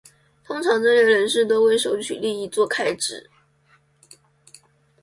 [0.45, 3.29] 通常这类人士都会收取利益作开支。